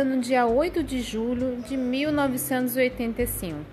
nascida 0.00 0.04
no 0.04 0.20
dia 0.20 0.46
8 0.46 0.82
de 0.82 1.00
julho 1.00 1.60
de 1.62 1.76
1985. 1.76 3.64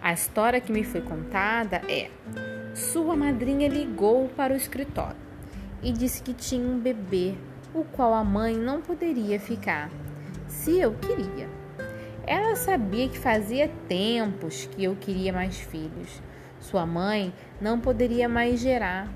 A 0.00 0.12
história 0.12 0.60
que 0.60 0.72
me 0.72 0.84
foi 0.84 1.00
contada 1.00 1.82
é: 1.88 2.10
sua 2.74 3.16
madrinha 3.16 3.68
ligou 3.68 4.28
para 4.28 4.54
o 4.54 4.56
escritório 4.56 5.16
e 5.82 5.92
disse 5.92 6.22
que 6.22 6.32
tinha 6.32 6.66
um 6.66 6.78
bebê, 6.78 7.34
o 7.74 7.84
qual 7.84 8.14
a 8.14 8.24
mãe 8.24 8.56
não 8.56 8.80
poderia 8.80 9.38
ficar, 9.38 9.90
se 10.48 10.78
eu 10.78 10.94
queria. 10.94 11.48
Ela 12.26 12.56
sabia 12.56 13.08
que 13.08 13.18
fazia 13.18 13.68
tempos 13.86 14.66
que 14.66 14.84
eu 14.84 14.96
queria 14.96 15.32
mais 15.32 15.58
filhos. 15.58 16.22
Sua 16.58 16.86
mãe 16.86 17.34
não 17.60 17.78
poderia 17.78 18.28
mais 18.28 18.60
gerar. 18.60 19.08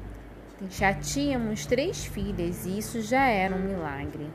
Já 0.66 0.92
tínhamos 0.92 1.66
três 1.66 2.04
filhas 2.04 2.66
e 2.66 2.78
isso 2.78 3.00
já 3.00 3.26
era 3.28 3.54
um 3.54 3.60
milagre. 3.60 4.28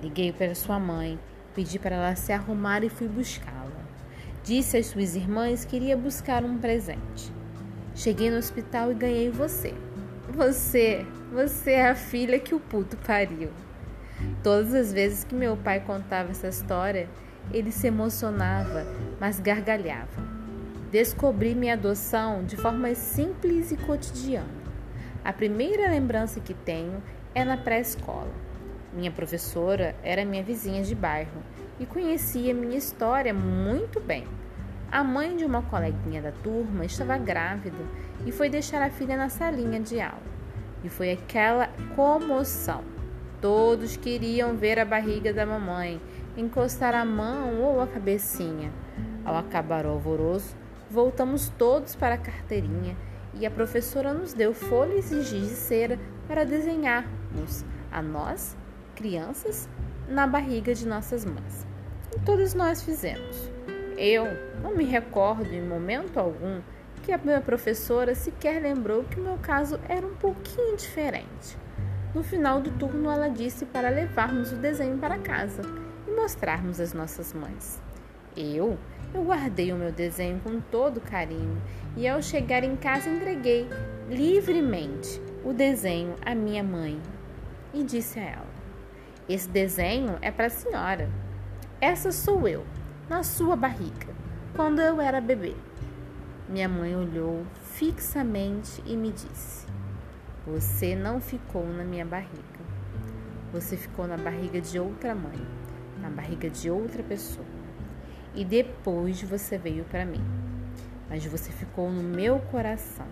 Liguei 0.00 0.32
para 0.32 0.54
sua 0.54 0.78
mãe, 0.78 1.18
pedi 1.56 1.76
para 1.76 1.96
ela 1.96 2.14
se 2.14 2.32
arrumar 2.32 2.84
e 2.84 2.88
fui 2.88 3.08
buscá-la. 3.08 3.84
Disse 4.44 4.76
às 4.76 4.86
suas 4.86 5.16
irmãs 5.16 5.64
que 5.64 5.74
iria 5.74 5.96
buscar 5.96 6.44
um 6.44 6.56
presente. 6.56 7.32
Cheguei 7.96 8.30
no 8.30 8.36
hospital 8.36 8.92
e 8.92 8.94
ganhei 8.94 9.28
você. 9.28 9.74
Você, 10.28 11.04
você 11.32 11.72
é 11.72 11.90
a 11.90 11.96
filha 11.96 12.38
que 12.38 12.54
o 12.54 12.60
puto 12.60 12.96
pariu. 12.98 13.50
Todas 14.44 14.72
as 14.72 14.92
vezes 14.92 15.24
que 15.24 15.34
meu 15.34 15.56
pai 15.56 15.80
contava 15.80 16.30
essa 16.30 16.46
história, 16.46 17.08
ele 17.52 17.72
se 17.72 17.88
emocionava, 17.88 18.86
mas 19.20 19.40
gargalhava. 19.40 20.22
Descobri 20.92 21.56
minha 21.56 21.74
adoção 21.74 22.44
de 22.44 22.56
forma 22.56 22.94
simples 22.94 23.72
e 23.72 23.76
cotidiana. 23.76 24.65
A 25.26 25.32
primeira 25.32 25.90
lembrança 25.90 26.38
que 26.38 26.54
tenho 26.54 27.02
é 27.34 27.44
na 27.44 27.56
pré-escola. 27.56 28.30
Minha 28.92 29.10
professora 29.10 29.96
era 30.00 30.24
minha 30.24 30.40
vizinha 30.40 30.84
de 30.84 30.94
bairro 30.94 31.42
e 31.80 31.84
conhecia 31.84 32.54
minha 32.54 32.78
história 32.78 33.34
muito 33.34 33.98
bem. 33.98 34.24
A 34.88 35.02
mãe 35.02 35.36
de 35.36 35.44
uma 35.44 35.62
coleguinha 35.62 36.22
da 36.22 36.30
turma 36.30 36.84
estava 36.84 37.18
grávida 37.18 37.84
e 38.24 38.30
foi 38.30 38.48
deixar 38.48 38.80
a 38.80 38.88
filha 38.88 39.16
na 39.16 39.28
salinha 39.28 39.80
de 39.80 40.00
aula. 40.00 40.22
E 40.84 40.88
foi 40.88 41.10
aquela 41.10 41.70
comoção. 41.96 42.84
Todos 43.40 43.96
queriam 43.96 44.56
ver 44.56 44.78
a 44.78 44.84
barriga 44.84 45.32
da 45.32 45.44
mamãe, 45.44 46.00
encostar 46.36 46.94
a 46.94 47.04
mão 47.04 47.62
ou 47.62 47.80
a 47.80 47.88
cabecinha. 47.88 48.70
Ao 49.24 49.36
acabar 49.36 49.86
o 49.86 49.90
alvoroço, 49.90 50.54
voltamos 50.88 51.48
todos 51.58 51.96
para 51.96 52.14
a 52.14 52.18
carteirinha 52.18 52.96
e 53.38 53.46
a 53.46 53.50
professora 53.50 54.12
nos 54.12 54.32
deu 54.32 54.54
folhas 54.54 55.10
e 55.10 55.22
giz 55.22 55.48
de 55.48 55.54
cera 55.54 55.98
para 56.26 56.44
desenharmos 56.44 57.64
a 57.90 58.02
nós 58.02 58.56
crianças 58.94 59.68
na 60.08 60.26
barriga 60.26 60.74
de 60.74 60.86
nossas 60.86 61.24
mães. 61.24 61.66
E 62.14 62.20
todos 62.20 62.54
nós 62.54 62.82
fizemos. 62.82 63.50
Eu 63.96 64.26
não 64.62 64.74
me 64.74 64.84
recordo 64.84 65.52
em 65.52 65.62
momento 65.62 66.18
algum 66.18 66.60
que 67.02 67.12
a 67.12 67.18
minha 67.18 67.40
professora 67.40 68.14
sequer 68.14 68.60
lembrou 68.60 69.04
que 69.04 69.20
o 69.20 69.22
meu 69.22 69.38
caso 69.38 69.78
era 69.88 70.06
um 70.06 70.14
pouquinho 70.14 70.76
diferente. 70.76 71.56
No 72.14 72.22
final 72.22 72.60
do 72.60 72.70
turno, 72.72 73.10
ela 73.10 73.28
disse 73.28 73.66
para 73.66 73.90
levarmos 73.90 74.50
o 74.50 74.56
desenho 74.56 74.98
para 74.98 75.18
casa 75.18 75.62
e 76.06 76.10
mostrarmos 76.10 76.80
às 76.80 76.92
nossas 76.92 77.32
mães. 77.32 77.85
Eu, 78.36 78.78
eu 79.14 79.24
guardei 79.24 79.72
o 79.72 79.76
meu 79.76 79.90
desenho 79.90 80.40
com 80.40 80.60
todo 80.60 81.00
carinho 81.00 81.60
e 81.96 82.06
ao 82.06 82.22
chegar 82.22 82.62
em 82.62 82.76
casa 82.76 83.08
entreguei 83.08 83.66
livremente 84.08 85.20
o 85.44 85.52
desenho 85.52 86.14
à 86.24 86.34
minha 86.34 86.62
mãe 86.62 87.00
e 87.72 87.82
disse 87.82 88.18
a 88.18 88.24
ela: 88.24 88.56
esse 89.28 89.48
desenho 89.48 90.16
é 90.22 90.30
para 90.30 90.46
a 90.46 90.50
senhora. 90.50 91.10
Essa 91.80 92.12
sou 92.12 92.46
eu, 92.46 92.64
na 93.08 93.24
sua 93.24 93.56
barriga, 93.56 94.14
quando 94.54 94.80
eu 94.80 95.00
era 95.00 95.20
bebê. 95.20 95.56
Minha 96.48 96.68
mãe 96.68 96.94
olhou 96.94 97.44
fixamente 97.60 98.80
e 98.86 98.96
me 98.96 99.10
disse: 99.10 99.66
Você 100.46 100.94
não 100.94 101.20
ficou 101.20 101.66
na 101.66 101.82
minha 101.82 102.06
barriga. 102.06 102.60
Você 103.52 103.76
ficou 103.76 104.06
na 104.06 104.16
barriga 104.16 104.60
de 104.60 104.78
outra 104.78 105.12
mãe, 105.12 105.44
na 106.00 106.08
barriga 106.08 106.48
de 106.48 106.70
outra 106.70 107.02
pessoa. 107.02 107.55
E 108.36 108.44
depois 108.44 109.22
você 109.22 109.56
veio 109.56 109.84
para 109.84 110.04
mim. 110.04 110.22
Mas 111.08 111.24
você 111.24 111.50
ficou 111.50 111.90
no 111.90 112.02
meu 112.02 112.38
coração. 112.38 113.06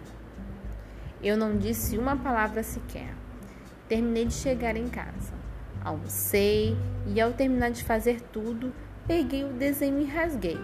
Eu 1.22 1.36
não 1.36 1.56
disse 1.56 1.96
uma 1.96 2.14
palavra 2.14 2.62
sequer. 2.62 3.14
Terminei 3.88 4.26
de 4.26 4.34
chegar 4.34 4.76
em 4.76 4.86
casa. 4.88 5.32
Almocei 5.82 6.76
e, 7.06 7.20
ao 7.20 7.32
terminar 7.32 7.70
de 7.70 7.82
fazer 7.82 8.20
tudo, 8.20 8.74
peguei 9.06 9.44
o 9.44 9.52
desenho 9.54 10.00
e 10.00 10.04
rasguei. 10.04 10.60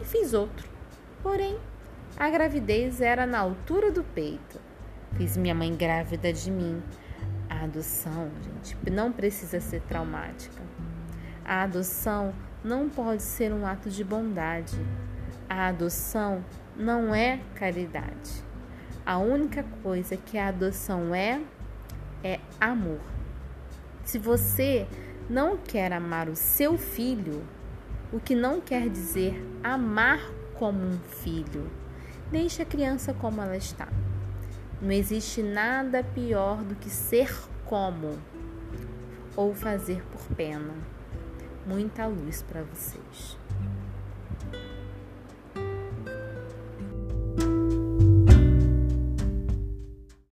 E 0.00 0.04
fiz 0.04 0.34
outro. 0.34 0.68
Porém, 1.22 1.56
a 2.16 2.28
gravidez 2.28 3.00
era 3.00 3.24
na 3.26 3.38
altura 3.38 3.92
do 3.92 4.02
peito. 4.02 4.60
Fiz 5.16 5.36
minha 5.36 5.54
mãe 5.54 5.74
grávida 5.74 6.32
de 6.32 6.50
mim. 6.50 6.82
A 7.48 7.64
adoção, 7.64 8.30
gente, 8.42 8.76
não 8.90 9.12
precisa 9.12 9.60
ser 9.60 9.82
traumática. 9.82 10.60
A 11.44 11.62
adoção 11.62 12.32
não 12.62 12.88
pode 12.88 13.22
ser 13.22 13.52
um 13.52 13.66
ato 13.66 13.88
de 13.88 14.04
bondade. 14.04 14.78
A 15.48 15.68
adoção 15.68 16.44
não 16.76 17.14
é 17.14 17.40
caridade. 17.54 18.44
A 19.04 19.18
única 19.18 19.64
coisa 19.82 20.16
que 20.16 20.38
a 20.38 20.48
adoção 20.48 21.14
é, 21.14 21.40
é 22.22 22.38
amor. 22.60 23.00
Se 24.04 24.18
você 24.18 24.86
não 25.28 25.56
quer 25.56 25.92
amar 25.92 26.28
o 26.28 26.36
seu 26.36 26.76
filho, 26.76 27.42
o 28.12 28.20
que 28.20 28.34
não 28.34 28.60
quer 28.60 28.88
dizer 28.88 29.42
amar 29.62 30.20
como 30.54 30.80
um 30.84 30.98
filho, 30.98 31.70
deixe 32.30 32.62
a 32.62 32.66
criança 32.66 33.14
como 33.14 33.40
ela 33.40 33.56
está. 33.56 33.88
Não 34.82 34.92
existe 34.92 35.42
nada 35.42 36.02
pior 36.02 36.62
do 36.62 36.74
que 36.74 36.90
ser 36.90 37.32
como 37.64 38.18
ou 39.36 39.54
fazer 39.54 40.02
por 40.06 40.22
pena. 40.36 40.74
Muita 41.66 42.06
luz 42.06 42.42
para 42.42 42.62
vocês. 42.62 43.36